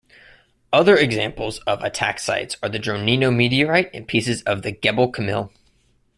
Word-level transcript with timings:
Other 0.73 0.97
examples 0.97 1.59
of 1.67 1.81
ataxites 1.81 2.55
are 2.63 2.69
the 2.69 2.79
Dronino 2.79 3.31
meteorite 3.31 3.91
and 3.93 4.07
pieces 4.07 4.41
of 4.47 4.63
the 4.63 4.71
Gebel 4.71 5.11
Kamil. 5.13 5.53